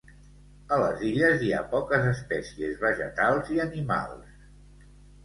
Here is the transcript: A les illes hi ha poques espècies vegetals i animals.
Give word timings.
A 0.77 0.77
les 0.83 1.01
illes 1.09 1.43
hi 1.47 1.51
ha 1.57 1.59
poques 1.73 2.07
espècies 2.11 2.79
vegetals 2.87 3.53
i 3.57 3.61
animals. 3.67 4.89